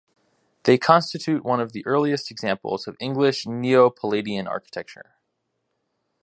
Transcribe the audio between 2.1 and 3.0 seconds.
examples of